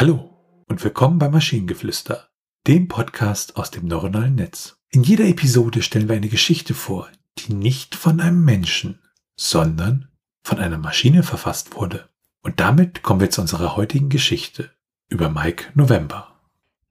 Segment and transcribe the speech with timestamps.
[0.00, 0.30] Hallo
[0.66, 2.30] und willkommen bei Maschinengeflüster,
[2.66, 4.78] dem Podcast aus dem neuronalen Netz.
[4.88, 8.98] In jeder Episode stellen wir eine Geschichte vor, die nicht von einem Menschen,
[9.36, 10.08] sondern
[10.42, 12.08] von einer Maschine verfasst wurde.
[12.40, 14.70] Und damit kommen wir zu unserer heutigen Geschichte
[15.10, 16.40] über Mike November.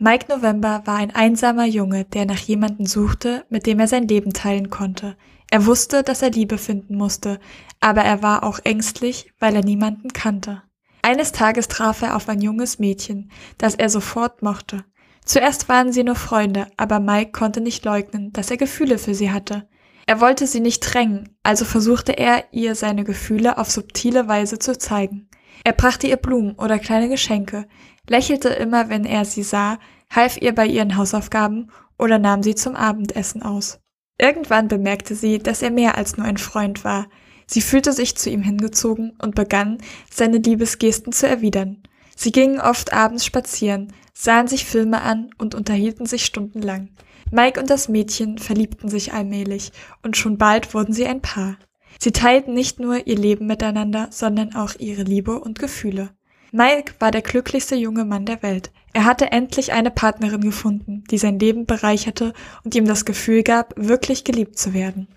[0.00, 4.32] Mike November war ein einsamer Junge, der nach jemandem suchte, mit dem er sein Leben
[4.32, 5.16] teilen konnte.
[5.48, 7.38] Er wusste, dass er Liebe finden musste,
[7.78, 10.64] aber er war auch ängstlich, weil er niemanden kannte.
[11.06, 14.84] Eines Tages traf er auf ein junges Mädchen, das er sofort mochte.
[15.24, 19.30] Zuerst waren sie nur Freunde, aber Mike konnte nicht leugnen, dass er Gefühle für sie
[19.30, 19.68] hatte.
[20.06, 24.76] Er wollte sie nicht drängen, also versuchte er, ihr seine Gefühle auf subtile Weise zu
[24.76, 25.28] zeigen.
[25.62, 27.68] Er brachte ihr Blumen oder kleine Geschenke,
[28.08, 29.78] lächelte immer, wenn er sie sah,
[30.10, 33.78] half ihr bei ihren Hausaufgaben oder nahm sie zum Abendessen aus.
[34.20, 37.06] Irgendwann bemerkte sie, dass er mehr als nur ein Freund war.
[37.46, 39.78] Sie fühlte sich zu ihm hingezogen und begann,
[40.12, 41.82] seine Liebesgesten zu erwidern.
[42.16, 46.88] Sie gingen oft abends spazieren, sahen sich Filme an und unterhielten sich stundenlang.
[47.30, 49.72] Mike und das Mädchen verliebten sich allmählich
[50.02, 51.58] und schon bald wurden sie ein Paar.
[51.98, 56.10] Sie teilten nicht nur ihr Leben miteinander, sondern auch ihre Liebe und Gefühle.
[56.52, 58.70] Mike war der glücklichste junge Mann der Welt.
[58.92, 62.32] Er hatte endlich eine Partnerin gefunden, die sein Leben bereicherte
[62.64, 65.08] und ihm das Gefühl gab, wirklich geliebt zu werden.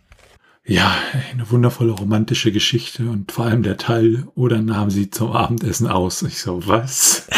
[0.70, 0.96] Ja,
[1.32, 6.22] eine wundervolle romantische Geschichte und vor allem der Teil, oder nahm sie zum Abendessen aus.
[6.22, 7.28] Ich so, was?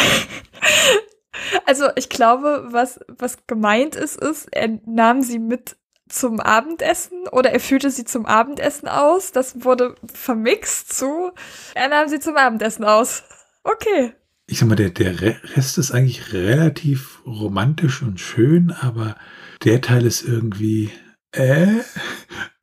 [1.64, 5.76] Also ich glaube, was, was gemeint ist, ist, er nahm sie mit
[6.08, 9.32] zum Abendessen oder er führte sie zum Abendessen aus.
[9.32, 11.30] Das wurde vermixt zu,
[11.74, 13.22] er nahm sie zum Abendessen aus.
[13.64, 14.12] Okay.
[14.46, 19.16] Ich sag mal, der, der Rest ist eigentlich relativ romantisch und schön, aber
[19.64, 20.90] der Teil ist irgendwie,
[21.32, 21.80] äh,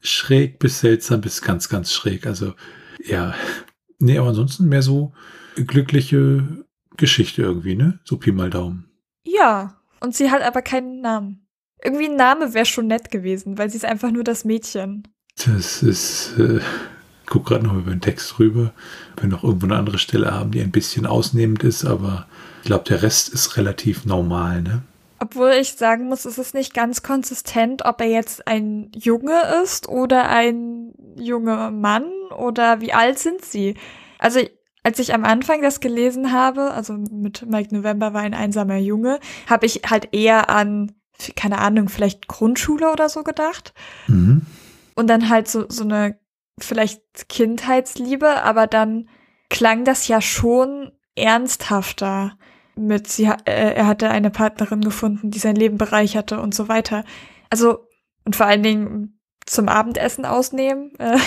[0.01, 2.25] schräg bis seltsam bis ganz, ganz schräg.
[2.25, 2.53] Also,
[3.05, 3.33] ja.
[4.01, 5.11] Nee, aber ansonsten mehr so
[5.55, 6.63] glückliche
[6.95, 7.99] Geschichte irgendwie, ne?
[8.05, 8.89] So Pi mal Daumen.
[9.25, 9.75] Ja.
[9.99, 11.45] Und sie hat aber keinen Namen.
[11.83, 15.03] Irgendwie ein Name wäre schon nett gewesen, weil sie ist einfach nur das Mädchen.
[15.45, 16.59] Das ist, äh,
[17.25, 18.73] guck gerade noch über den Text rüber,
[19.15, 22.27] wenn wir noch irgendwo eine andere Stelle haben, die ein bisschen ausnehmend ist, aber
[22.61, 24.81] ich glaube, der Rest ist relativ normal, ne?
[25.21, 29.89] Obwohl ich sagen muss, es ist nicht ganz konsistent, ob er jetzt ein Junge ist
[29.89, 33.75] oder ein junger Mann oder wie alt sind sie.
[34.17, 34.39] Also
[34.83, 39.19] als ich am Anfang das gelesen habe, also mit Mike November war ein einsamer Junge,
[39.47, 40.93] habe ich halt eher an,
[41.35, 43.73] keine Ahnung, vielleicht Grundschule oder so gedacht.
[44.07, 44.45] Mhm.
[44.95, 46.17] Und dann halt so, so eine
[46.57, 49.09] vielleicht Kindheitsliebe, aber dann
[49.49, 52.37] klang das ja schon ernsthafter
[52.79, 57.03] mit, sie, äh, er hatte eine Partnerin gefunden, die sein Leben bereicherte und so weiter.
[57.49, 57.87] Also,
[58.25, 60.91] und vor allen Dingen zum Abendessen ausnehmen.
[60.99, 61.17] Äh.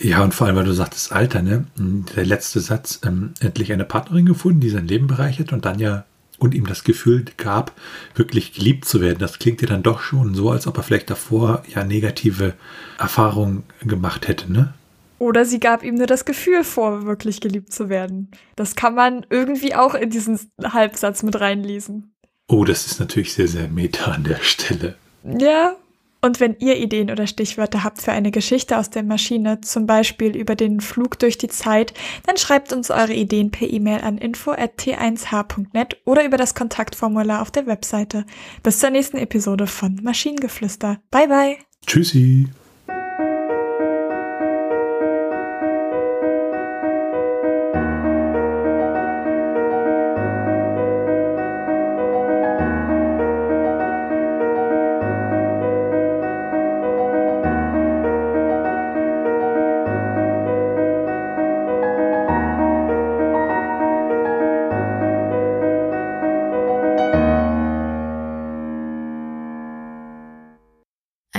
[0.00, 1.66] ja, und vor allem, weil du sagtest Alter, ne?
[2.14, 6.04] Der letzte Satz, ähm, endlich eine Partnerin gefunden, die sein Leben bereichert und dann ja
[6.38, 7.72] und ihm das Gefühl gab,
[8.14, 9.18] wirklich geliebt zu werden.
[9.18, 12.54] Das klingt ja dann doch schon so, als ob er vielleicht davor ja negative
[12.98, 14.74] Erfahrungen gemacht hätte, ne?
[15.18, 18.30] Oder sie gab ihm nur das Gefühl vor, wirklich geliebt zu werden.
[18.54, 22.14] Das kann man irgendwie auch in diesen Halbsatz mit reinlesen.
[22.48, 24.96] Oh, das ist natürlich sehr, sehr meta an der Stelle.
[25.24, 25.76] Ja.
[26.22, 30.34] Und wenn ihr Ideen oder Stichwörter habt für eine Geschichte aus der Maschine, zum Beispiel
[30.36, 31.94] über den Flug durch die Zeit,
[32.26, 37.66] dann schreibt uns eure Ideen per E-Mail an info.t1h.net oder über das Kontaktformular auf der
[37.66, 38.24] Webseite.
[38.62, 40.98] Bis zur nächsten Episode von Maschinengeflüster.
[41.10, 41.56] Bye bye.
[41.86, 42.48] Tschüssi.